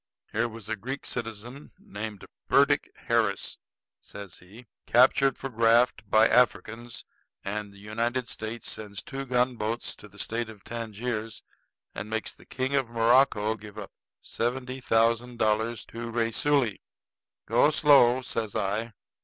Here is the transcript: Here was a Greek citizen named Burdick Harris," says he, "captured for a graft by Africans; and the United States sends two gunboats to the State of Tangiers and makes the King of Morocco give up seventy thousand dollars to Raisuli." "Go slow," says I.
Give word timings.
Here 0.31 0.47
was 0.49 0.67
a 0.67 0.75
Greek 0.75 1.05
citizen 1.05 1.73
named 1.77 2.25
Burdick 2.47 2.89
Harris," 3.03 3.59
says 3.99 4.39
he, 4.39 4.65
"captured 4.87 5.37
for 5.37 5.45
a 5.45 5.49
graft 5.51 6.09
by 6.09 6.27
Africans; 6.27 7.05
and 7.45 7.71
the 7.71 7.77
United 7.77 8.27
States 8.27 8.67
sends 8.67 9.03
two 9.03 9.27
gunboats 9.27 9.93
to 9.97 10.07
the 10.07 10.17
State 10.17 10.49
of 10.49 10.63
Tangiers 10.63 11.43
and 11.93 12.09
makes 12.09 12.33
the 12.33 12.47
King 12.47 12.73
of 12.73 12.89
Morocco 12.89 13.53
give 13.55 13.77
up 13.77 13.91
seventy 14.19 14.79
thousand 14.79 15.37
dollars 15.37 15.85
to 15.85 16.11
Raisuli." 16.11 16.81
"Go 17.45 17.69
slow," 17.69 18.23
says 18.23 18.55
I. 18.55 18.93